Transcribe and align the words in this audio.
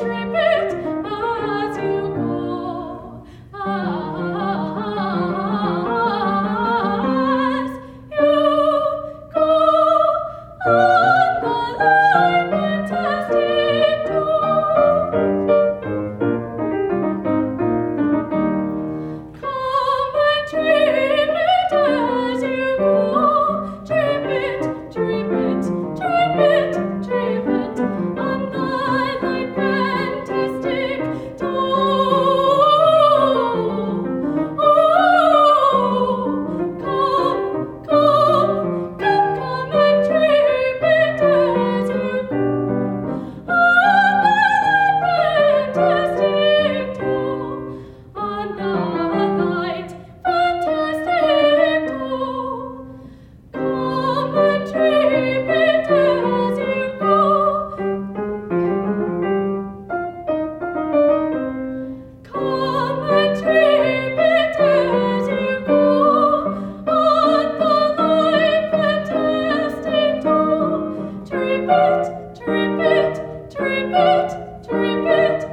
Trip 0.00 0.39
it, 75.12 75.49